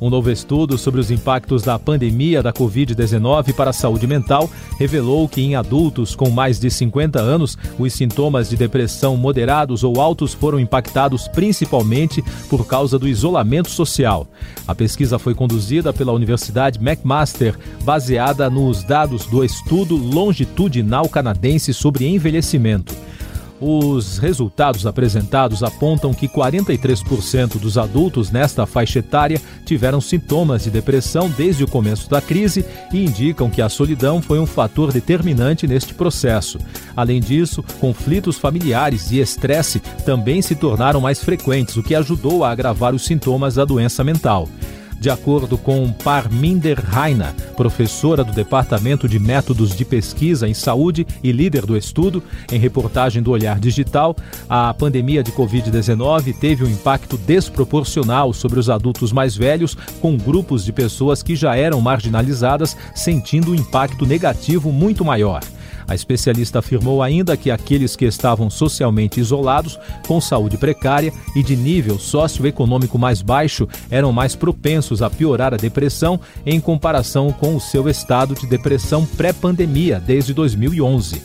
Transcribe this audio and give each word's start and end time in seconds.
Um 0.00 0.08
novo 0.08 0.30
estudo 0.30 0.78
sobre 0.78 1.00
os 1.00 1.10
impactos 1.10 1.62
da 1.62 1.76
pandemia 1.76 2.40
da 2.40 2.52
Covid-19 2.52 3.52
para 3.52 3.70
a 3.70 3.72
saúde 3.72 4.06
mental 4.06 4.48
revelou 4.78 5.28
que 5.28 5.40
em 5.40 5.56
adultos 5.56 6.14
com 6.14 6.30
mais 6.30 6.60
de 6.60 6.70
50 6.70 7.18
anos, 7.20 7.58
os 7.76 7.92
sintomas 7.92 8.48
de 8.48 8.56
depressão 8.56 9.16
moderados 9.16 9.82
ou 9.82 10.00
altos 10.00 10.32
foram 10.32 10.60
impactados 10.60 11.26
principalmente 11.26 12.22
por 12.48 12.64
causa 12.64 12.96
do 12.96 13.08
isolamento 13.08 13.70
social. 13.70 14.28
A 14.68 14.74
pesquisa 14.74 15.18
foi 15.18 15.34
conduzida 15.34 15.92
pela 15.92 16.12
Universidade 16.12 16.78
McMaster, 16.78 17.58
baseada 17.82 18.48
nos 18.48 18.84
dados 18.84 19.26
do 19.26 19.42
estudo 19.44 19.96
longitudinal 19.96 21.08
canadense 21.08 21.74
sobre 21.74 22.06
envelhecimento. 22.06 22.94
Os 23.60 24.18
resultados 24.18 24.86
apresentados 24.86 25.64
apontam 25.64 26.14
que 26.14 26.28
43% 26.28 27.58
dos 27.58 27.76
adultos 27.76 28.30
nesta 28.30 28.64
faixa 28.66 29.00
etária 29.00 29.40
tiveram 29.64 30.00
sintomas 30.00 30.62
de 30.62 30.70
depressão 30.70 31.28
desde 31.28 31.64
o 31.64 31.68
começo 31.68 32.08
da 32.08 32.20
crise 32.20 32.64
e 32.92 33.04
indicam 33.04 33.50
que 33.50 33.60
a 33.60 33.68
solidão 33.68 34.22
foi 34.22 34.38
um 34.38 34.46
fator 34.46 34.92
determinante 34.92 35.66
neste 35.66 35.92
processo. 35.92 36.58
Além 36.96 37.20
disso, 37.20 37.64
conflitos 37.80 38.38
familiares 38.38 39.10
e 39.10 39.18
estresse 39.18 39.80
também 40.04 40.40
se 40.40 40.54
tornaram 40.54 41.00
mais 41.00 41.22
frequentes, 41.22 41.76
o 41.76 41.82
que 41.82 41.96
ajudou 41.96 42.44
a 42.44 42.50
agravar 42.50 42.94
os 42.94 43.04
sintomas 43.04 43.56
da 43.56 43.64
doença 43.64 44.04
mental. 44.04 44.48
De 45.00 45.08
acordo 45.08 45.56
com 45.56 45.92
Parminder 45.92 46.84
Raina, 46.84 47.34
professora 47.56 48.24
do 48.24 48.32
Departamento 48.32 49.08
de 49.08 49.18
Métodos 49.18 49.76
de 49.76 49.84
Pesquisa 49.84 50.48
em 50.48 50.54
Saúde 50.54 51.06
e 51.22 51.30
líder 51.30 51.64
do 51.64 51.76
estudo, 51.76 52.22
em 52.50 52.58
reportagem 52.58 53.22
do 53.22 53.30
Olhar 53.30 53.60
Digital, 53.60 54.16
a 54.48 54.74
pandemia 54.74 55.22
de 55.22 55.30
Covid-19 55.30 56.34
teve 56.38 56.64
um 56.64 56.68
impacto 56.68 57.16
desproporcional 57.16 58.32
sobre 58.32 58.58
os 58.58 58.68
adultos 58.68 59.12
mais 59.12 59.36
velhos, 59.36 59.76
com 60.00 60.16
grupos 60.16 60.64
de 60.64 60.72
pessoas 60.72 61.22
que 61.22 61.36
já 61.36 61.54
eram 61.54 61.80
marginalizadas 61.80 62.76
sentindo 62.92 63.52
um 63.52 63.54
impacto 63.54 64.04
negativo 64.04 64.72
muito 64.72 65.04
maior. 65.04 65.42
A 65.88 65.94
especialista 65.94 66.58
afirmou 66.58 67.02
ainda 67.02 67.34
que 67.34 67.50
aqueles 67.50 67.96
que 67.96 68.04
estavam 68.04 68.50
socialmente 68.50 69.18
isolados, 69.18 69.80
com 70.06 70.20
saúde 70.20 70.58
precária 70.58 71.12
e 71.34 71.42
de 71.42 71.56
nível 71.56 71.98
socioeconômico 71.98 72.98
mais 72.98 73.22
baixo 73.22 73.66
eram 73.90 74.12
mais 74.12 74.36
propensos 74.36 75.00
a 75.00 75.08
piorar 75.08 75.54
a 75.54 75.56
depressão 75.56 76.20
em 76.44 76.60
comparação 76.60 77.32
com 77.32 77.56
o 77.56 77.60
seu 77.60 77.88
estado 77.88 78.34
de 78.34 78.46
depressão 78.46 79.06
pré-pandemia 79.06 79.98
desde 79.98 80.34
2011. 80.34 81.22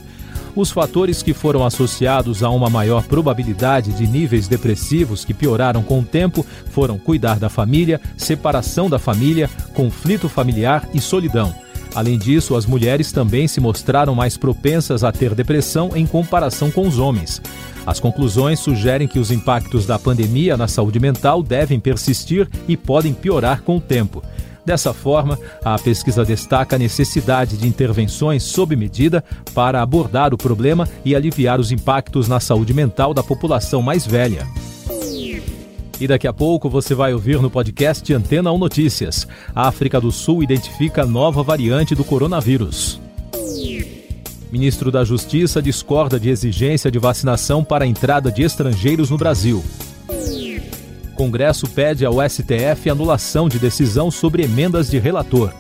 Os 0.56 0.72
fatores 0.72 1.22
que 1.22 1.34
foram 1.34 1.66
associados 1.66 2.44
a 2.44 2.50
uma 2.50 2.70
maior 2.70 3.04
probabilidade 3.04 3.92
de 3.92 4.08
níveis 4.08 4.48
depressivos 4.48 5.26
que 5.26 5.34
pioraram 5.34 5.84
com 5.84 6.00
o 6.00 6.06
tempo 6.06 6.46
foram 6.70 6.98
cuidar 6.98 7.40
da 7.40 7.50
família, 7.50 8.00
separação 8.16 8.90
da 8.90 9.00
família, 9.00 9.50
conflito 9.74 10.30
familiar 10.30 10.88
e 10.94 11.02
solidão. 11.02 11.63
Além 11.96 12.18
disso, 12.18 12.56
as 12.56 12.66
mulheres 12.66 13.12
também 13.12 13.48
se 13.48 13.60
mostraram 13.60 14.16
mais 14.16 14.36
propensas 14.38 15.04
a 15.04 15.12
ter 15.12 15.36
depressão 15.36 15.92
em 15.96 16.06
comparação 16.06 16.72
com 16.72 16.88
os 16.88 16.98
homens. 16.98 17.42
As 17.86 18.00
conclusões 18.00 18.60
sugerem 18.60 19.08
que 19.08 19.20
os 19.20 19.30
impactos 19.30 19.86
da 19.86 20.00
pandemia 20.00 20.58
na 20.58 20.68
saúde 20.68 21.00
mental 21.00 21.44
devem 21.44 21.80
persistir 21.80 22.48
e 22.68 22.76
podem 22.76 23.14
piorar 23.14 23.62
com 23.62 23.78
o 23.78 23.82
tempo. 23.82 24.24
Dessa 24.66 24.94
forma, 24.94 25.38
a 25.64 25.78
pesquisa 25.78 26.24
destaca 26.24 26.78
a 26.78 26.80
necessidade 26.80 27.58
de 27.58 27.68
intervenções 27.68 28.44
sob 28.44 28.76
medida 28.76 29.24
para 29.54 29.82
abordar 29.82 30.34
o 30.34 30.38
problema 30.38 30.88
e 31.04 31.14
aliviar 31.14 31.60
os 31.60 31.72
impactos 31.72 32.30
na 32.30 32.40
saúde 32.40 32.74
mental 32.74 33.14
da 33.14 33.22
população 33.22 33.82
mais 33.82 34.08
velha. 34.08 34.48
E 36.04 36.08
daqui 36.08 36.28
a 36.28 36.34
pouco 36.34 36.70
você 36.70 36.94
vai 36.94 37.14
ouvir 37.14 37.42
no 37.42 37.50
podcast 37.50 38.14
Antena 38.14 38.52
1 38.52 38.58
Notícias. 38.58 39.26
A 39.56 39.70
África 39.70 40.02
do 40.02 40.12
Sul 40.12 40.44
identifica 40.44 41.06
nova 41.06 41.42
variante 41.42 41.96
do 41.96 42.04
coronavírus. 42.04 43.00
Ministro 44.52 44.92
da 44.92 45.06
Justiça 45.06 45.62
discorda 45.62 46.20
de 46.20 46.30
exigência 46.30 46.92
de 46.92 47.00
vacinação 47.00 47.64
para 47.64 47.86
a 47.86 47.88
entrada 47.88 48.30
de 48.30 48.44
estrangeiros 48.44 49.10
no 49.10 49.18
Brasil. 49.18 49.64
Congresso 51.16 51.70
pede 51.70 52.06
ao 52.06 52.16
STF 52.16 52.90
anulação 52.90 53.48
de 53.48 53.58
decisão 53.58 54.12
sobre 54.12 54.44
emendas 54.44 54.90
de 54.90 55.00
relator. 55.00 55.54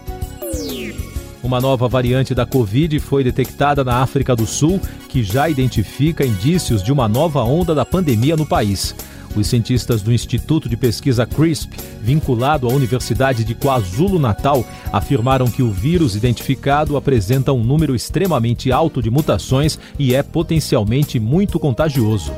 Uma 1.41 1.61
nova 1.61 1.87
variante 1.87 2.35
da 2.35 2.45
Covid 2.45 2.99
foi 2.99 3.23
detectada 3.23 3.81
na 3.81 4.01
África 4.01 4.35
do 4.35 4.45
Sul, 4.45 4.81
que 5.07 5.23
já 5.23 5.47
identifica 5.47 6.25
indícios 6.25 6.83
de 6.83 6.91
uma 6.91 7.07
nova 7.07 7.41
onda 7.43 7.73
da 7.73 7.85
pandemia 7.85 8.35
no 8.35 8.45
país. 8.45 8.93
Os 9.35 9.47
cientistas 9.47 10.01
do 10.01 10.13
Instituto 10.13 10.69
de 10.69 10.77
Pesquisa 10.77 11.25
CRISP, 11.25 11.75
vinculado 12.01 12.67
à 12.67 12.73
Universidade 12.73 13.43
de 13.43 13.55
KwaZulu-Natal, 13.55 14.63
afirmaram 14.91 15.47
que 15.47 15.63
o 15.63 15.71
vírus 15.71 16.15
identificado 16.15 16.95
apresenta 16.95 17.51
um 17.51 17.63
número 17.63 17.95
extremamente 17.95 18.71
alto 18.71 19.01
de 19.01 19.09
mutações 19.09 19.79
e 19.97 20.13
é 20.13 20.21
potencialmente 20.21 21.19
muito 21.19 21.59
contagioso. 21.59 22.31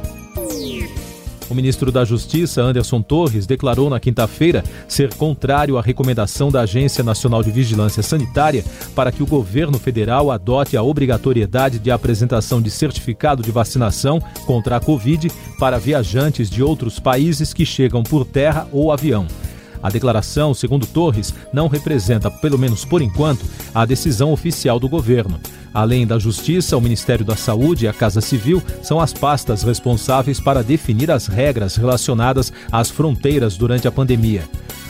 O 1.49 1.53
ministro 1.53 1.91
da 1.91 2.03
Justiça, 2.03 2.61
Anderson 2.61 3.01
Torres, 3.01 3.45
declarou 3.45 3.87
na 3.89 3.99
quinta-feira 3.99 4.63
ser 4.87 5.13
contrário 5.13 5.77
à 5.77 5.81
recomendação 5.81 6.49
da 6.49 6.61
Agência 6.61 7.03
Nacional 7.03 7.43
de 7.43 7.51
Vigilância 7.51 8.01
Sanitária 8.01 8.63
para 8.95 9.11
que 9.11 9.21
o 9.21 9.27
governo 9.27 9.77
federal 9.77 10.31
adote 10.31 10.75
a 10.75 10.81
obrigatoriedade 10.81 11.77
de 11.77 11.91
apresentação 11.91 12.59
de 12.59 12.71
certificado 12.71 13.43
de 13.43 13.51
vacinação 13.51 14.19
contra 14.47 14.77
a 14.77 14.79
Covid 14.79 15.31
para 15.59 15.77
viajantes 15.77 16.49
de 16.49 16.63
outros 16.63 16.99
países 16.99 17.53
que 17.53 17.65
chegam 17.65 18.01
por 18.01 18.25
terra 18.25 18.67
ou 18.71 18.91
avião. 18.91 19.27
A 19.83 19.89
declaração, 19.91 20.51
segundo 20.51 20.87
Torres, 20.87 21.31
não 21.53 21.67
representa, 21.67 22.31
pelo 22.31 22.57
menos 22.57 22.83
por 22.83 23.03
enquanto, 23.03 23.45
a 23.71 23.85
decisão 23.85 24.33
oficial 24.33 24.79
do 24.79 24.89
governo. 24.89 25.39
Além 25.75 26.07
da 26.07 26.17
Justiça, 26.17 26.77
o 26.77 26.81
Ministério 26.81 27.25
da 27.25 27.35
Saúde 27.35 27.83
e 27.83 27.87
a 27.89 27.91
Casa 27.91 28.21
Civil 28.21 28.63
são 28.81 28.97
as 28.97 29.11
pastas 29.11 29.61
responsáveis 29.61 30.39
para 30.39 30.63
definir 30.63 31.11
as 31.11 31.27
regras 31.27 31.75
relacionadas 31.75 32.53
às 32.71 32.89
fronteiras 32.89 33.57
durante 33.57 33.85
a 33.85 33.91
pandemia. 33.91 34.43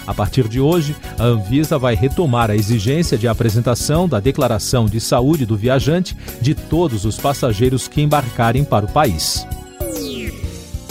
A 0.06 0.14
partir 0.14 0.48
de 0.48 0.60
hoje, 0.60 0.96
a 1.18 1.24
Anvisa 1.24 1.80
vai 1.80 1.96
retomar 1.96 2.52
a 2.52 2.56
exigência 2.56 3.18
de 3.18 3.28
apresentação 3.28 4.08
da 4.08 4.20
declaração 4.20 4.86
de 4.86 5.02
saúde 5.02 5.44
do 5.44 5.58
viajante 5.58 6.16
de 6.40 6.54
todos 6.54 7.04
os 7.04 7.18
passageiros 7.18 7.88
que 7.88 8.04
embarcarem 8.04 8.64
para 8.64 8.86
o 8.86 8.92
país. 8.92 9.48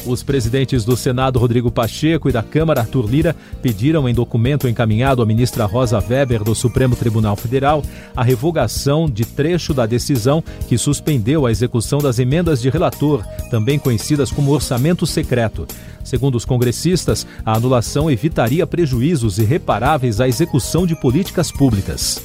Os 0.07 0.23
presidentes 0.23 0.85
do 0.85 0.97
Senado, 0.97 1.39
Rodrigo 1.39 1.71
Pacheco, 1.71 2.29
e 2.29 2.33
da 2.33 2.43
Câmara, 2.43 2.83
Arthur 2.83 3.09
Lira, 3.09 3.35
pediram 3.63 4.07
em 4.07 4.13
documento 4.15 4.69
encaminhado 4.69 5.23
à 5.23 5.27
ministra 5.27 5.65
Rosa 5.65 5.99
Weber 5.99 6.45
do 6.45 6.55
Supremo 6.55 6.95
Tribunal 6.95 7.37
Federal 7.37 7.83
a 8.15 8.23
revogação 8.23 9.09
de 9.09 9.25
trecho 9.25 9.73
da 9.73 9.87
decisão 9.87 10.45
que 10.69 10.77
suspendeu 10.77 11.47
a 11.47 11.51
execução 11.51 12.01
das 12.01 12.19
emendas 12.19 12.61
de 12.61 12.69
relator, 12.69 13.25
também 13.51 13.79
conhecidas 13.79 14.31
como 14.31 14.53
orçamento 14.53 15.07
secreto. 15.07 15.67
Segundo 16.05 16.35
os 16.35 16.45
congressistas, 16.45 17.27
a 17.45 17.55
anulação 17.55 18.11
evitaria 18.11 18.67
prejuízos 18.67 19.39
irreparáveis 19.39 20.21
à 20.21 20.29
execução 20.29 20.87
de 20.87 20.95
políticas 20.95 21.51
públicas. 21.51 22.23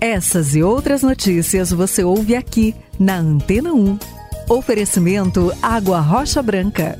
Essas 0.00 0.54
e 0.56 0.62
outras 0.62 1.02
notícias 1.02 1.70
você 1.70 2.02
ouve 2.02 2.34
aqui 2.34 2.74
na 2.98 3.18
Antena 3.18 3.72
1. 3.72 4.13
Oferecimento 4.48 5.50
Água 5.62 6.00
Rocha 6.00 6.42
Branca. 6.42 6.98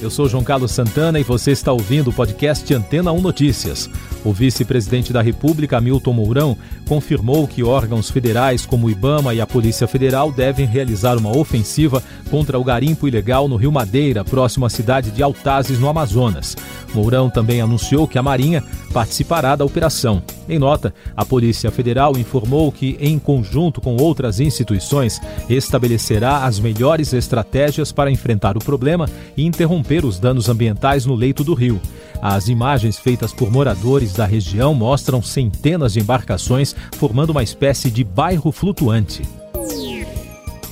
Eu 0.00 0.08
sou 0.08 0.28
João 0.28 0.44
Carlos 0.44 0.70
Santana 0.70 1.18
e 1.18 1.24
você 1.24 1.50
está 1.50 1.72
ouvindo 1.72 2.10
o 2.10 2.12
podcast 2.12 2.72
Antena 2.72 3.10
1 3.10 3.20
Notícias. 3.20 3.90
O 4.24 4.32
vice-presidente 4.32 5.12
da 5.12 5.20
República, 5.20 5.80
Milton 5.80 6.12
Mourão, 6.12 6.56
confirmou 6.88 7.48
que 7.48 7.64
órgãos 7.64 8.08
federais 8.08 8.64
como 8.64 8.86
o 8.86 8.90
IBAMA 8.90 9.34
e 9.34 9.40
a 9.40 9.46
Polícia 9.46 9.88
Federal 9.88 10.30
devem 10.30 10.64
realizar 10.64 11.16
uma 11.16 11.36
ofensiva 11.36 12.02
contra 12.30 12.58
o 12.58 12.64
garimpo 12.64 13.08
ilegal 13.08 13.48
no 13.48 13.56
Rio 13.56 13.72
Madeira, 13.72 14.24
próximo 14.24 14.64
à 14.66 14.70
cidade 14.70 15.10
de 15.10 15.22
Altazes, 15.22 15.78
no 15.78 15.88
Amazonas. 15.88 16.56
Mourão 16.94 17.28
também 17.28 17.60
anunciou 17.60 18.06
que 18.06 18.18
a 18.18 18.22
Marinha 18.22 18.62
participará 18.92 19.56
da 19.56 19.64
operação. 19.64 20.22
Em 20.48 20.58
nota, 20.58 20.94
a 21.16 21.24
Polícia 21.24 21.70
Federal 21.70 22.16
informou 22.16 22.70
que, 22.70 22.96
em 23.00 23.18
conjunto 23.18 23.80
com 23.80 23.96
outras 23.96 24.40
instituições, 24.40 25.20
estabelecerá 25.48 26.44
as 26.44 26.60
melhores 26.60 27.12
estratégias 27.12 27.90
para 27.92 28.10
enfrentar 28.10 28.56
o 28.56 28.64
problema 28.64 29.08
e 29.36 29.44
interromper 29.44 30.04
os 30.04 30.18
danos 30.18 30.48
ambientais 30.48 31.06
no 31.06 31.14
leito 31.14 31.42
do 31.42 31.54
rio. 31.54 31.80
As 32.22 32.48
imagens 32.48 32.98
feitas 32.98 33.32
por 33.32 33.50
moradores 33.50 34.12
da 34.12 34.24
região 34.24 34.74
mostram 34.74 35.22
centenas 35.22 35.92
de 35.92 36.00
embarcações 36.00 36.74
formando 36.96 37.30
uma 37.30 37.42
espécie 37.42 37.90
de 37.90 38.04
bairro 38.04 38.50
flutuante. 38.52 39.43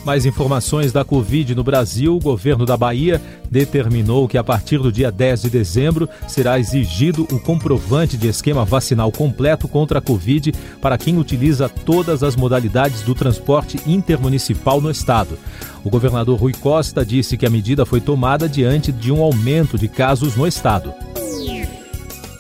Mais 0.05 0.27
informações 0.27 0.91
da 0.93 1.05
Covid 1.05 1.55
no 1.55 1.63
Brasil. 1.63 2.17
O 2.17 2.21
governo 2.21 2.67
da 2.67 2.77
Bahia 2.77 3.21
determinou 3.51 4.27
que 4.27 4.37
a 4.37 4.43
partir 4.43 4.79
do 4.79 4.91
dia 4.91 5.13
10 5.13 5.43
de 5.43 5.51
dezembro 5.51 6.09
será 6.27 6.59
exigido 6.59 7.23
o 7.31 7.39
comprovante 7.39 8.17
de 8.17 8.27
esquema 8.27 8.65
vacinal 8.65 9.13
completo 9.13 9.69
contra 9.69 10.01
a 10.01 10.03
Covid 10.03 10.53
para 10.81 10.99
quem 10.99 11.19
utiliza 11.19 11.69
todas 11.69 12.23
as 12.23 12.35
modalidades 12.35 13.03
do 13.03 13.15
transporte 13.15 13.79
intermunicipal 13.87 14.81
no 14.81 14.91
estado. 14.91 15.39
O 15.85 15.91
governador 15.91 16.39
Rui 16.39 16.53
Costa 16.53 17.05
disse 17.05 17.37
que 17.37 17.47
a 17.47 17.51
medida 17.51 17.87
foi 17.87 18.01
tomada 18.01 18.49
diante 18.49 18.91
de 18.91 19.13
um 19.13 19.23
aumento 19.23 19.79
de 19.79 19.87
casos 19.87 20.37
no 20.37 20.47
estado. 20.47 20.93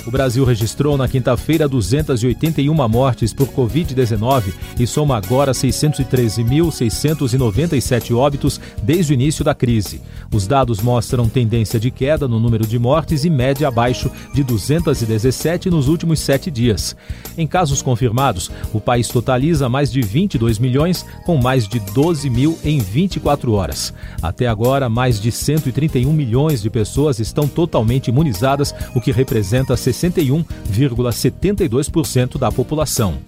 O 0.04 0.10
Brasil 0.10 0.44
registrou 0.44 0.96
na 0.96 1.06
quinta-feira 1.06 1.68
281 1.68 2.74
mortes 2.88 3.32
por 3.32 3.46
Covid-19 3.48 4.52
e 4.78 4.86
soma 4.86 5.16
agora 5.16 5.52
613.697 5.52 8.16
óbitos 8.16 8.60
desde 8.82 9.12
o 9.12 9.14
início 9.14 9.44
da 9.44 9.54
crise. 9.54 10.00
Os 10.32 10.44
dados 10.46 10.80
mostram 10.80 11.28
tendência 11.28 11.78
de 11.78 11.90
queda 11.90 12.26
no 12.26 12.40
número 12.40 12.66
de 12.66 12.78
mortes 12.78 13.22
e 13.24 13.30
média 13.30 13.68
abaixo 13.68 14.10
de 14.34 14.42
217 14.42 15.70
nos 15.70 15.86
últimos 15.86 16.18
sete 16.18 16.50
dias. 16.50 16.96
Em 17.38 17.46
casos 17.46 17.80
confirmados, 17.80 18.50
o 18.72 18.80
país 18.80 19.06
totaliza 19.08 19.68
mais 19.68 19.92
de 19.92 20.02
22 20.02 20.58
milhões, 20.58 21.06
com 21.24 21.36
mais 21.36 21.68
de 21.68 21.78
12 21.78 22.28
mil 22.28 22.58
em 22.64 22.80
24 22.80 23.52
horas. 23.52 23.94
Até 24.20 24.48
agora, 24.48 24.88
mais 24.88 25.20
de 25.20 25.30
131 25.30 26.12
milhões 26.12 26.60
de 26.60 26.70
pessoas 26.70 27.20
estão 27.20 27.46
totalmente 27.46 28.08
imunizadas, 28.08 28.74
o 28.96 29.00
que 29.00 29.12
representa 29.12 29.76
61,72% 29.92 32.38
da 32.38 32.50
população. 32.50 33.18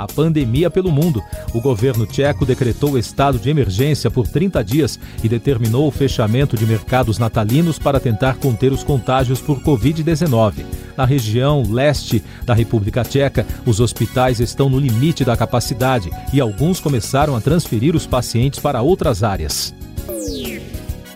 A 0.00 0.06
pandemia 0.06 0.70
pelo 0.70 0.90
mundo. 0.90 1.22
O 1.52 1.60
governo 1.60 2.06
tcheco 2.06 2.46
decretou 2.46 2.96
estado 2.96 3.38
de 3.38 3.50
emergência 3.50 4.10
por 4.10 4.26
30 4.26 4.64
dias 4.64 4.98
e 5.22 5.28
determinou 5.28 5.86
o 5.86 5.90
fechamento 5.90 6.56
de 6.56 6.64
mercados 6.64 7.18
natalinos 7.18 7.78
para 7.78 8.00
tentar 8.00 8.36
conter 8.36 8.72
os 8.72 8.82
contágios 8.82 9.42
por 9.42 9.60
Covid-19. 9.60 10.64
Na 10.96 11.04
região 11.04 11.70
leste 11.70 12.24
da 12.46 12.54
República 12.54 13.02
Tcheca, 13.02 13.46
os 13.66 13.78
hospitais 13.78 14.40
estão 14.40 14.70
no 14.70 14.80
limite 14.80 15.22
da 15.22 15.36
capacidade 15.36 16.10
e 16.32 16.40
alguns 16.40 16.80
começaram 16.80 17.36
a 17.36 17.40
transferir 17.42 17.94
os 17.94 18.06
pacientes 18.06 18.58
para 18.58 18.80
outras 18.80 19.22
áreas. 19.22 19.74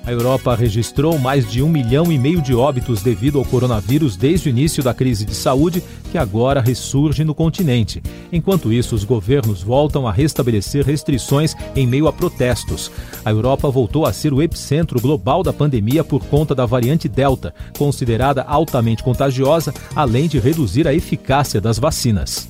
A 0.07 0.13
Europa 0.13 0.55
registrou 0.55 1.19
mais 1.19 1.51
de 1.51 1.63
um 1.63 1.69
milhão 1.69 2.13
e 2.13 2.19
meio 2.19 2.43
de 2.43 2.55
óbitos 2.55 3.03
devido 3.03 3.39
ao 3.39 3.45
coronavírus 3.45 4.17
desde 4.17 4.49
o 4.49 4.51
início 4.51 4.83
da 4.83 4.93
crise 4.93 5.25
de 5.25 5.35
saúde, 5.35 5.83
que 6.13 6.19
agora 6.19 6.61
ressurge 6.61 7.25
no 7.25 7.35
continente. 7.35 8.03
Enquanto 8.31 8.71
isso, 8.71 8.95
os 8.95 9.03
governos 9.03 9.63
voltam 9.63 10.07
a 10.07 10.13
restabelecer 10.13 10.85
restrições 10.85 11.55
em 11.75 11.87
meio 11.87 12.07
a 12.07 12.13
protestos. 12.13 12.93
A 13.25 13.31
Europa 13.31 13.71
voltou 13.71 14.05
a 14.05 14.13
ser 14.13 14.35
o 14.35 14.43
epicentro 14.43 15.01
global 15.01 15.43
da 15.43 15.55
pandemia 15.55 16.05
por 16.05 16.23
conta 16.27 16.55
da 16.55 16.67
variante 16.67 17.09
Delta, 17.09 17.55
considerada 17.79 18.43
altamente 18.43 19.03
contagiosa, 19.03 19.73
além 19.97 20.29
de 20.29 20.39
reduzir 20.39 20.87
a 20.87 20.93
eficácia 20.93 21.63
das 21.63 21.79
vacinas. 21.79 22.47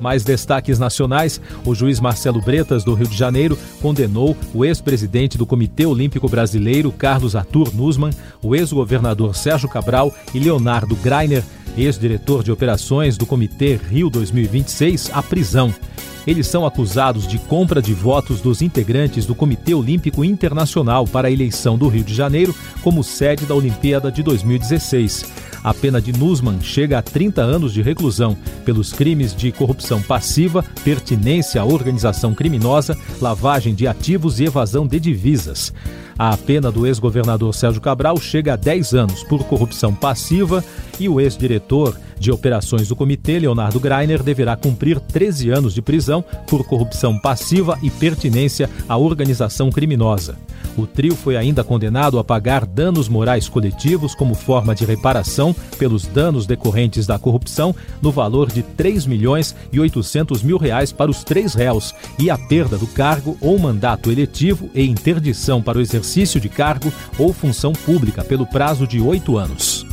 Mais 0.00 0.24
destaques 0.24 0.78
nacionais: 0.78 1.40
o 1.64 1.74
juiz 1.74 2.00
Marcelo 2.00 2.40
Bretas, 2.40 2.84
do 2.84 2.94
Rio 2.94 3.08
de 3.08 3.16
Janeiro, 3.16 3.58
condenou 3.80 4.36
o 4.54 4.64
ex-presidente 4.64 5.38
do 5.38 5.46
Comitê 5.46 5.86
Olímpico 5.86 6.28
Brasileiro, 6.28 6.92
Carlos 6.92 7.34
Arthur 7.34 7.74
Nussmann, 7.74 8.12
o 8.42 8.54
ex-governador 8.54 9.34
Sérgio 9.36 9.68
Cabral 9.68 10.14
e 10.34 10.38
Leonardo 10.38 10.96
Greiner, 10.96 11.42
ex-diretor 11.76 12.42
de 12.42 12.52
operações 12.52 13.16
do 13.16 13.26
Comitê 13.26 13.78
Rio 13.90 14.10
2026, 14.10 15.10
à 15.12 15.22
prisão. 15.22 15.74
Eles 16.26 16.46
são 16.46 16.66
acusados 16.66 17.26
de 17.26 17.38
compra 17.38 17.80
de 17.80 17.94
votos 17.94 18.42
dos 18.42 18.60
integrantes 18.60 19.24
do 19.24 19.34
Comitê 19.34 19.72
Olímpico 19.72 20.22
Internacional 20.22 21.06
para 21.06 21.28
a 21.28 21.30
eleição 21.30 21.78
do 21.78 21.88
Rio 21.88 22.04
de 22.04 22.14
Janeiro 22.14 22.54
como 22.82 23.02
sede 23.02 23.46
da 23.46 23.54
Olimpíada 23.54 24.12
de 24.12 24.22
2016. 24.22 25.24
A 25.62 25.74
pena 25.74 26.00
de 26.00 26.12
Nussmann 26.12 26.60
chega 26.60 26.98
a 26.98 27.02
30 27.02 27.42
anos 27.42 27.72
de 27.72 27.82
reclusão 27.82 28.36
pelos 28.64 28.92
crimes 28.92 29.34
de 29.34 29.50
corrupção 29.52 30.00
passiva, 30.02 30.64
pertinência 30.84 31.60
à 31.60 31.64
organização 31.64 32.34
criminosa, 32.34 32.96
lavagem 33.20 33.74
de 33.74 33.86
ativos 33.86 34.40
e 34.40 34.44
evasão 34.44 34.86
de 34.86 35.00
divisas. 35.00 35.72
A 36.18 36.36
pena 36.36 36.72
do 36.72 36.84
ex-governador 36.84 37.54
Sérgio 37.54 37.80
Cabral 37.80 38.16
chega 38.18 38.54
a 38.54 38.56
10 38.56 38.92
anos 38.92 39.22
por 39.22 39.44
corrupção 39.44 39.94
passiva 39.94 40.64
e 40.98 41.08
o 41.08 41.20
ex-diretor 41.20 41.96
de 42.18 42.32
operações 42.32 42.88
do 42.88 42.96
comitê, 42.96 43.38
Leonardo 43.38 43.78
Greiner, 43.78 44.20
deverá 44.20 44.56
cumprir 44.56 44.98
13 44.98 45.50
anos 45.50 45.72
de 45.72 45.80
prisão 45.80 46.24
por 46.48 46.64
corrupção 46.66 47.16
passiva 47.16 47.78
e 47.84 47.88
pertinência 47.88 48.68
à 48.88 48.96
organização 48.96 49.70
criminosa. 49.70 50.34
O 50.76 50.88
trio 50.88 51.14
foi 51.14 51.36
ainda 51.36 51.62
condenado 51.62 52.18
a 52.18 52.24
pagar 52.24 52.66
danos 52.66 53.08
morais 53.08 53.48
coletivos 53.48 54.14
como 54.14 54.34
forma 54.34 54.74
de 54.74 54.84
reparação 54.84 55.54
pelos 55.76 56.04
danos 56.04 56.46
decorrentes 56.46 57.06
da 57.06 57.18
corrupção 57.18 57.74
no 58.02 58.10
valor 58.10 58.50
de 58.50 58.62
3 58.62 59.06
milhões 59.06 59.54
e 59.72 59.78
800 59.78 60.42
mil 60.42 60.56
reais 60.56 60.92
para 60.92 61.10
os 61.10 61.22
três 61.22 61.54
réus 61.54 61.94
e 62.18 62.28
a 62.30 62.38
perda 62.38 62.76
do 62.76 62.86
cargo 62.88 63.36
ou 63.40 63.58
mandato 63.58 64.10
eletivo 64.10 64.70
e 64.74 64.84
interdição 64.84 65.60
para 65.60 65.78
o 65.78 65.80
exercício 65.80 66.07
de 66.40 66.48
cargo 66.48 66.92
ou 67.18 67.32
função 67.32 67.72
pública 67.72 68.24
pelo 68.24 68.46
prazo 68.46 68.86
de 68.86 69.00
oito 69.00 69.36
anos. 69.36 69.86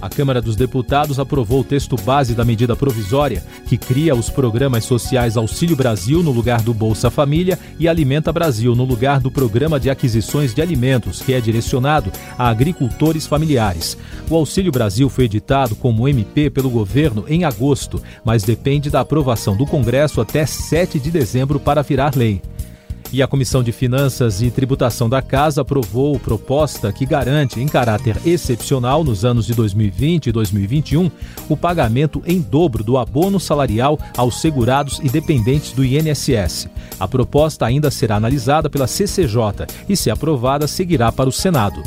A 0.00 0.10
Câmara 0.10 0.42
dos 0.42 0.54
Deputados 0.54 1.18
aprovou 1.18 1.60
o 1.60 1.64
texto 1.64 1.96
base 1.96 2.34
da 2.34 2.44
medida 2.44 2.76
provisória 2.76 3.42
que 3.66 3.78
cria 3.78 4.14
os 4.14 4.28
programas 4.28 4.84
sociais 4.84 5.36
Auxílio 5.36 5.74
Brasil 5.74 6.22
no 6.22 6.30
lugar 6.30 6.60
do 6.60 6.74
Bolsa 6.74 7.10
Família 7.10 7.58
e 7.78 7.88
Alimenta 7.88 8.32
Brasil 8.32 8.74
no 8.76 8.84
lugar 8.84 9.20
do 9.20 9.30
Programa 9.30 9.80
de 9.80 9.88
Aquisições 9.88 10.54
de 10.54 10.60
Alimentos, 10.60 11.22
que 11.22 11.32
é 11.32 11.40
direcionado 11.40 12.12
a 12.38 12.48
agricultores 12.48 13.26
familiares. 13.26 13.96
O 14.28 14.36
Auxílio 14.36 14.70
Brasil 14.70 15.08
foi 15.08 15.24
editado 15.24 15.74
como 15.74 16.06
MP 16.06 16.50
pelo 16.50 16.68
governo 16.68 17.24
em 17.26 17.44
agosto, 17.44 18.00
mas 18.22 18.42
depende 18.42 18.90
da 18.90 19.00
aprovação 19.00 19.56
do 19.56 19.66
Congresso 19.66 20.20
até 20.20 20.44
7 20.44 21.00
de 21.00 21.10
dezembro 21.10 21.58
para 21.58 21.82
virar 21.82 22.14
lei. 22.14 22.42
E 23.12 23.22
a 23.22 23.26
Comissão 23.26 23.62
de 23.62 23.72
Finanças 23.72 24.42
e 24.42 24.50
Tributação 24.50 25.08
da 25.08 25.22
Casa 25.22 25.62
aprovou 25.62 26.18
proposta 26.18 26.92
que 26.92 27.06
garante, 27.06 27.60
em 27.60 27.68
caráter 27.68 28.16
excepcional, 28.26 29.04
nos 29.04 29.24
anos 29.24 29.46
de 29.46 29.54
2020 29.54 30.26
e 30.26 30.32
2021, 30.32 31.10
o 31.48 31.56
pagamento 31.56 32.22
em 32.26 32.40
dobro 32.40 32.82
do 32.82 32.98
abono 32.98 33.38
salarial 33.38 33.98
aos 34.16 34.40
segurados 34.40 35.00
e 35.02 35.08
dependentes 35.08 35.72
do 35.72 35.84
INSS. 35.84 36.68
A 36.98 37.06
proposta 37.06 37.64
ainda 37.64 37.90
será 37.90 38.16
analisada 38.16 38.68
pela 38.68 38.86
CCJ 38.86 39.66
e, 39.88 39.96
se 39.96 40.10
aprovada, 40.10 40.66
seguirá 40.66 41.12
para 41.12 41.28
o 41.28 41.32
Senado. 41.32 41.82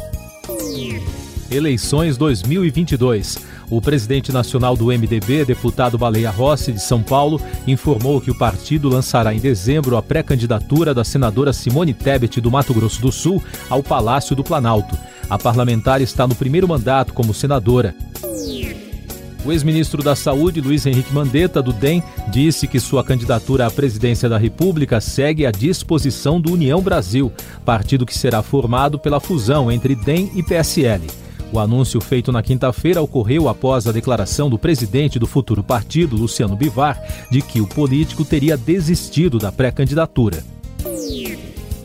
Eleições 1.51 2.15
2022. 2.15 3.39
O 3.69 3.79
presidente 3.79 4.31
nacional 4.31 4.75
do 4.75 4.87
MDB, 4.87 5.45
deputado 5.45 5.95
Baleia 5.95 6.31
Rossi, 6.31 6.71
de 6.71 6.81
São 6.81 7.03
Paulo, 7.03 7.39
informou 7.67 8.19
que 8.19 8.31
o 8.31 8.35
partido 8.35 8.89
lançará 8.89 9.31
em 9.33 9.39
dezembro 9.39 9.95
a 9.95 10.01
pré-candidatura 10.01 10.91
da 10.91 11.03
senadora 11.03 11.53
Simone 11.53 11.93
Tebet, 11.93 12.41
do 12.41 12.49
Mato 12.49 12.73
Grosso 12.73 12.99
do 12.99 13.11
Sul, 13.11 13.43
ao 13.69 13.83
Palácio 13.83 14.35
do 14.35 14.43
Planalto. 14.43 14.97
A 15.29 15.37
parlamentar 15.37 16.01
está 16.01 16.25
no 16.25 16.33
primeiro 16.33 16.67
mandato 16.67 17.13
como 17.13 17.31
senadora. 17.31 17.93
O 19.45 19.51
ex-ministro 19.51 20.03
da 20.03 20.15
Saúde, 20.15 20.59
Luiz 20.59 20.85
Henrique 20.85 21.13
Mandetta, 21.13 21.61
do 21.61 21.71
DEM, 21.71 22.03
disse 22.29 22.67
que 22.67 22.79
sua 22.79 23.03
candidatura 23.03 23.67
à 23.67 23.71
presidência 23.71 24.27
da 24.27 24.37
República 24.37 24.99
segue 24.99 25.45
à 25.45 25.51
disposição 25.51 26.41
do 26.41 26.53
União 26.53 26.81
Brasil, 26.81 27.31
partido 27.63 28.05
que 28.05 28.17
será 28.17 28.41
formado 28.41 28.97
pela 28.97 29.19
fusão 29.19 29.71
entre 29.71 29.95
DEM 29.95 30.31
e 30.35 30.41
PSL. 30.41 31.28
O 31.51 31.57
anúncio 31.57 31.99
feito 31.99 32.31
na 32.31 32.43
quinta-feira 32.43 33.01
ocorreu 33.01 33.49
após 33.49 33.87
a 33.87 33.91
declaração 33.91 34.49
do 34.49 34.59
presidente 34.59 35.17
do 35.17 35.25
futuro 35.25 35.63
partido, 35.63 36.15
Luciano 36.15 36.55
Bivar, 36.55 37.01
de 37.31 37.41
que 37.41 37.59
o 37.59 37.67
político 37.67 38.23
teria 38.23 38.55
desistido 38.55 39.39
da 39.39 39.51
pré-candidatura. 39.51 40.43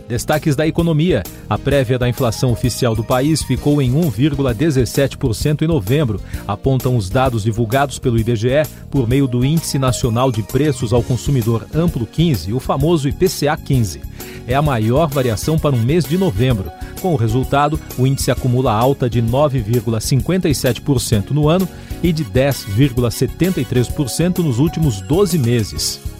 Destaques 0.07 0.55
da 0.55 0.67
economia. 0.67 1.23
A 1.49 1.57
prévia 1.57 1.99
da 1.99 2.07
inflação 2.09 2.53
oficial 2.53 2.95
do 2.95 3.03
país 3.03 3.43
ficou 3.43 3.81
em 3.81 3.91
1,17% 3.93 5.63
em 5.63 5.67
novembro, 5.67 6.21
apontam 6.47 6.95
os 6.97 7.09
dados 7.09 7.45
divulgados 7.45 7.99
pelo 7.99 8.19
IBGE 8.19 8.67
por 8.91 9.09
meio 9.09 9.27
do 9.27 9.43
Índice 9.45 9.79
Nacional 9.79 10.31
de 10.31 10.43
Preços 10.43 10.93
ao 10.93 11.03
Consumidor 11.03 11.67
Amplo 11.75 12.07
15, 12.07 12.53
o 12.53 12.61
famoso 12.61 13.09
IPCA 13.09 13.57
15. 13.57 14.03
É 14.47 14.55
a 14.55 14.61
maior 14.61 15.09
variação 15.09 15.59
para 15.59 15.75
um 15.75 15.83
mês 15.83 16.05
de 16.05 16.19
novembro. 16.19 16.71
Com 17.01 17.15
o 17.15 17.17
resultado, 17.17 17.81
o 17.99 18.07
índice 18.07 18.31
acumula 18.31 18.73
alta 18.73 19.09
de 19.09 19.23
9,57% 19.23 21.31
no 21.31 21.49
ano 21.49 21.67
e 22.03 22.13
de 22.13 22.23
10,73% 22.25 24.39
nos 24.39 24.59
últimos 24.59 25.01
12 25.01 25.39
meses. 25.39 26.14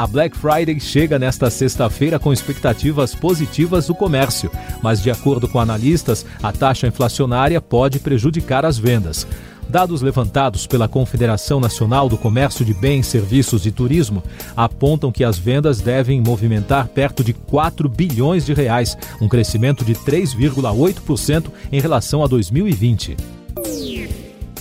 A 0.00 0.06
Black 0.06 0.34
Friday 0.34 0.80
chega 0.80 1.18
nesta 1.18 1.50
sexta-feira 1.50 2.18
com 2.18 2.32
expectativas 2.32 3.14
positivas 3.14 3.86
do 3.86 3.94
comércio, 3.94 4.50
mas, 4.80 5.02
de 5.02 5.10
acordo 5.10 5.46
com 5.46 5.60
analistas, 5.60 6.24
a 6.42 6.50
taxa 6.50 6.86
inflacionária 6.86 7.60
pode 7.60 7.98
prejudicar 7.98 8.64
as 8.64 8.78
vendas. 8.78 9.26
Dados 9.68 10.00
levantados 10.00 10.66
pela 10.66 10.88
Confederação 10.88 11.60
Nacional 11.60 12.08
do 12.08 12.16
Comércio 12.16 12.64
de 12.64 12.72
Bens, 12.72 13.08
Serviços 13.08 13.66
e 13.66 13.70
Turismo 13.70 14.22
apontam 14.56 15.12
que 15.12 15.22
as 15.22 15.38
vendas 15.38 15.82
devem 15.82 16.18
movimentar 16.18 16.88
perto 16.88 17.22
de 17.22 17.34
4 17.34 17.86
bilhões 17.86 18.46
de 18.46 18.54
reais, 18.54 18.96
um 19.20 19.28
crescimento 19.28 19.84
de 19.84 19.92
3,8% 19.94 21.44
em 21.70 21.78
relação 21.78 22.24
a 22.24 22.26
2020 22.26 23.18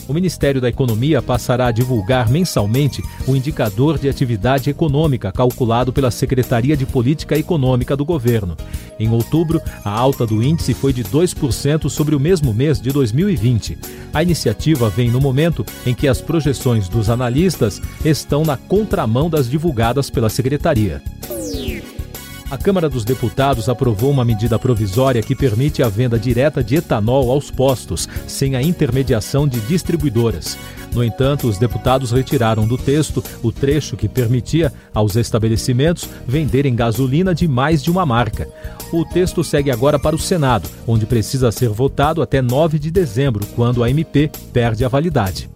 o 0.09 0.13
Ministério 0.13 0.59
da 0.59 0.67
Economia 0.67 1.21
passará 1.21 1.67
a 1.67 1.71
divulgar 1.71 2.29
mensalmente 2.29 3.03
o 3.27 3.35
indicador 3.35 3.99
de 3.99 4.09
atividade 4.09 4.67
econômica 4.67 5.31
calculado 5.31 5.93
pela 5.93 6.09
Secretaria 6.09 6.75
de 6.75 6.83
Política 6.83 7.37
Econômica 7.37 7.95
do 7.95 8.03
governo. 8.03 8.57
Em 8.99 9.07
outubro, 9.11 9.61
a 9.85 9.91
alta 9.91 10.25
do 10.25 10.41
índice 10.41 10.73
foi 10.73 10.91
de 10.91 11.03
2% 11.03 11.89
sobre 11.89 12.15
o 12.15 12.19
mesmo 12.19 12.51
mês 12.51 12.81
de 12.81 12.91
2020. 12.91 13.77
A 14.11 14.23
iniciativa 14.23 14.89
vem 14.89 15.11
no 15.11 15.21
momento 15.21 15.63
em 15.85 15.93
que 15.93 16.07
as 16.07 16.19
projeções 16.19 16.89
dos 16.89 17.07
analistas 17.07 17.79
estão 18.03 18.43
na 18.43 18.57
contramão 18.57 19.29
das 19.29 19.47
divulgadas 19.47 20.09
pela 20.09 20.29
Secretaria. 20.29 21.03
A 22.51 22.57
Câmara 22.57 22.89
dos 22.89 23.05
Deputados 23.05 23.69
aprovou 23.69 24.09
uma 24.09 24.25
medida 24.25 24.57
provisória 24.57 25.21
que 25.21 25.35
permite 25.35 25.83
a 25.83 25.87
venda 25.87 26.17
direta 26.17 26.63
de 26.63 26.77
etanol 26.77 27.29
aos 27.29 27.51
postos, 27.51 28.09
sem 28.25 28.55
a 28.55 28.61
intermediação 28.61 29.47
de 29.47 29.59
distribuidoras. 29.59 30.57
No 30.91 31.03
entanto, 31.03 31.47
os 31.47 31.59
deputados 31.59 32.09
retiraram 32.09 32.67
do 32.67 32.75
texto 32.75 33.23
o 33.43 33.51
trecho 33.51 33.95
que 33.95 34.09
permitia 34.09 34.73
aos 34.91 35.15
estabelecimentos 35.15 36.09
venderem 36.27 36.75
gasolina 36.75 37.35
de 37.35 37.47
mais 37.47 37.83
de 37.83 37.91
uma 37.91 38.03
marca. 38.03 38.47
O 38.91 39.05
texto 39.05 39.43
segue 39.43 39.69
agora 39.69 39.99
para 39.99 40.15
o 40.15 40.19
Senado, 40.19 40.67
onde 40.87 41.05
precisa 41.05 41.51
ser 41.51 41.69
votado 41.69 42.19
até 42.19 42.41
9 42.41 42.79
de 42.79 42.89
dezembro, 42.89 43.45
quando 43.55 43.83
a 43.83 43.91
MP 43.91 44.31
perde 44.51 44.83
a 44.83 44.87
validade. 44.87 45.47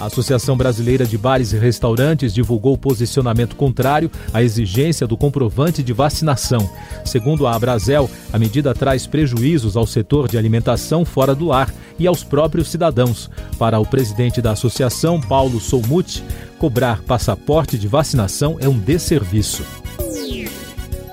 A 0.00 0.06
Associação 0.06 0.56
Brasileira 0.56 1.04
de 1.04 1.18
Bares 1.18 1.52
e 1.52 1.58
Restaurantes 1.58 2.32
divulgou 2.32 2.78
posicionamento 2.78 3.54
contrário 3.54 4.10
à 4.32 4.42
exigência 4.42 5.06
do 5.06 5.14
comprovante 5.14 5.82
de 5.82 5.92
vacinação. 5.92 6.70
Segundo 7.04 7.46
a 7.46 7.54
Abrazel, 7.54 8.08
a 8.32 8.38
medida 8.38 8.72
traz 8.72 9.06
prejuízos 9.06 9.76
ao 9.76 9.86
setor 9.86 10.26
de 10.26 10.38
alimentação 10.38 11.04
fora 11.04 11.34
do 11.34 11.52
ar 11.52 11.70
e 11.98 12.06
aos 12.06 12.24
próprios 12.24 12.68
cidadãos. 12.68 13.28
Para 13.58 13.78
o 13.78 13.84
presidente 13.84 14.40
da 14.40 14.52
associação, 14.52 15.20
Paulo 15.20 15.60
Soumuti, 15.60 16.24
cobrar 16.58 17.02
passaporte 17.02 17.76
de 17.76 17.86
vacinação 17.86 18.56
é 18.58 18.66
um 18.66 18.78
desserviço. 18.78 19.62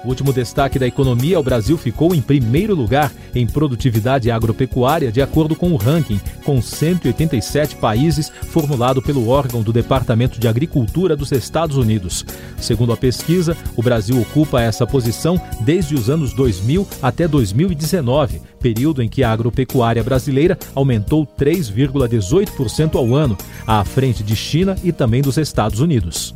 O 0.07 0.09
último 0.09 0.31
destaque 0.31 0.79
da 0.79 0.87
economia, 0.87 1.37
o 1.37 1.43
Brasil 1.43 1.77
ficou 1.77 2.15
em 2.15 2.21
primeiro 2.21 2.73
lugar 2.73 3.11
em 3.35 3.45
produtividade 3.45 4.31
agropecuária, 4.31 5.11
de 5.11 5.21
acordo 5.21 5.53
com 5.53 5.73
o 5.73 5.75
ranking, 5.75 6.17
com 6.45 6.61
187 6.61 7.75
países, 7.75 8.31
formulado 8.43 9.01
pelo 9.01 9.27
órgão 9.27 9.61
do 9.61 9.73
Departamento 9.73 10.39
de 10.39 10.47
Agricultura 10.47 11.13
dos 11.13 11.33
Estados 11.33 11.75
Unidos. 11.75 12.25
Segundo 12.57 12.93
a 12.93 12.97
pesquisa, 12.97 13.57
o 13.75 13.83
Brasil 13.83 14.17
ocupa 14.21 14.61
essa 14.61 14.87
posição 14.87 15.37
desde 15.59 15.93
os 15.93 16.09
anos 16.09 16.31
2000 16.31 16.87
até 17.01 17.27
2019, 17.27 18.39
período 18.61 19.03
em 19.03 19.09
que 19.09 19.25
a 19.25 19.31
agropecuária 19.33 20.05
brasileira 20.05 20.57
aumentou 20.73 21.27
3,18% 21.27 22.95
ao 22.95 23.13
ano, 23.13 23.37
à 23.67 23.83
frente 23.83 24.23
de 24.23 24.37
China 24.37 24.77
e 24.85 24.93
também 24.93 25.21
dos 25.21 25.37
Estados 25.37 25.81
Unidos. 25.81 26.33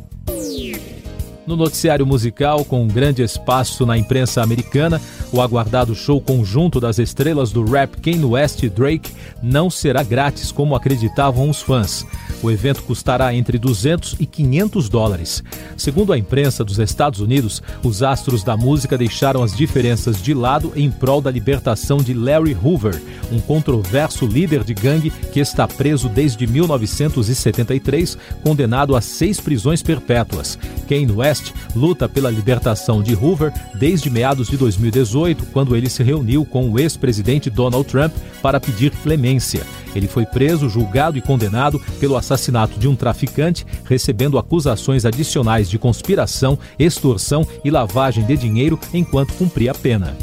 No 1.46 1.56
noticiário 1.56 2.06
musical, 2.06 2.64
com 2.64 2.82
um 2.82 2.88
grande 2.88 3.22
espaço 3.22 3.84
na 3.84 3.98
imprensa 3.98 4.42
americana, 4.42 5.00
o 5.32 5.40
aguardado 5.40 5.94
show 5.94 6.20
conjunto 6.20 6.78
das 6.78 6.98
estrelas 6.98 7.50
do 7.50 7.64
rap 7.64 8.00
Kanye 8.00 8.24
West 8.24 8.62
e 8.62 8.68
Drake 8.68 9.12
não 9.42 9.68
será 9.68 10.02
grátis 10.04 10.52
como 10.52 10.76
acreditavam 10.76 11.50
os 11.50 11.60
fãs. 11.60 12.06
O 12.42 12.50
evento 12.50 12.82
custará 12.82 13.32
entre 13.34 13.56
200 13.56 14.16
e 14.18 14.26
500 14.26 14.88
dólares. 14.88 15.44
Segundo 15.76 16.12
a 16.12 16.18
imprensa 16.18 16.64
dos 16.64 16.78
Estados 16.78 17.20
Unidos, 17.20 17.62
os 17.84 18.02
astros 18.02 18.42
da 18.42 18.56
música 18.56 18.98
deixaram 18.98 19.42
as 19.42 19.56
diferenças 19.56 20.20
de 20.20 20.34
lado 20.34 20.72
em 20.74 20.90
prol 20.90 21.20
da 21.20 21.30
libertação 21.30 21.98
de 21.98 22.12
Larry 22.12 22.56
Hoover, 22.60 23.00
um 23.30 23.40
controverso 23.40 24.26
líder 24.26 24.64
de 24.64 24.74
gangue 24.74 25.10
que 25.32 25.38
está 25.38 25.68
preso 25.68 26.08
desde 26.08 26.46
1973, 26.46 28.18
condenado 28.42 28.96
a 28.96 29.00
seis 29.00 29.40
prisões 29.40 29.82
perpétuas. 29.82 30.58
Kanye 30.88 31.12
West 31.12 31.52
luta 31.76 32.08
pela 32.08 32.30
libertação 32.30 33.02
de 33.02 33.14
Hoover 33.14 33.52
desde 33.74 34.10
meados 34.10 34.48
de 34.48 34.56
2018, 34.56 35.46
quando 35.46 35.76
ele 35.76 35.88
se 35.88 36.02
reuniu 36.02 36.44
com 36.44 36.68
o 36.70 36.78
ex-presidente 36.78 37.48
Donald 37.48 37.88
Trump 37.88 38.12
para 38.42 38.58
pedir 38.58 38.90
clemência. 39.02 39.64
Ele 39.94 40.08
foi 40.08 40.24
preso, 40.24 40.68
julgado 40.68 41.18
e 41.18 41.20
condenado 41.20 41.80
pelo 42.00 42.16
assassinato 42.32 42.78
de 42.78 42.88
um 42.88 42.96
traficante, 42.96 43.66
recebendo 43.84 44.38
acusações 44.38 45.04
adicionais 45.04 45.68
de 45.68 45.78
conspiração, 45.78 46.58
extorsão 46.78 47.46
e 47.64 47.70
lavagem 47.70 48.24
de 48.24 48.36
dinheiro 48.36 48.78
enquanto 48.92 49.34
cumpria 49.34 49.72
a 49.72 49.74
pena. 49.74 50.16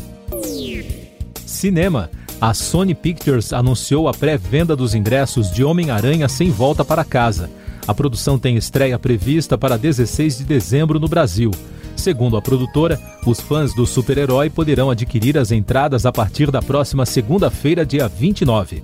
Cinema. 1.46 2.10
A 2.42 2.54
Sony 2.54 2.96
Pictures 2.96 3.52
anunciou 3.52 4.08
a 4.08 4.14
pré-venda 4.14 4.74
dos 4.74 4.96
ingressos 4.96 5.52
de 5.52 5.62
Homem-Aranha 5.62 6.30
Sem 6.30 6.50
Volta 6.50 6.86
para 6.86 7.04
Casa. 7.04 7.50
A 7.86 7.94
produção 7.94 8.40
tem 8.40 8.56
estreia 8.56 8.98
prevista 8.98 9.58
para 9.58 9.78
16 9.78 10.38
de 10.38 10.44
dezembro 10.46 11.00
no 11.00 11.08
Brasil. 11.10 11.52
Segundo 11.98 12.38
a 12.38 12.42
produtora, 12.42 12.98
os 13.26 13.42
fãs 13.42 13.74
do 13.74 13.86
super-herói 13.86 14.50
poderão 14.50 14.90
adquirir 14.90 15.38
as 15.38 15.52
entradas 15.52 16.06
a 16.06 16.14
partir 16.14 16.50
da 16.50 16.62
próxima 16.62 17.06
segunda-feira, 17.06 17.86
dia 17.86 18.08
29. 18.08 18.84